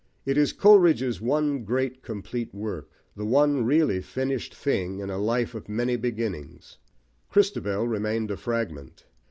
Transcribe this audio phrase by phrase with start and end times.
[0.25, 5.53] It is Coleridge's one great complete work, the one really finished thing, in a life
[5.53, 6.79] of many beginnings.
[7.29, 9.05] Christabel remained a fragment.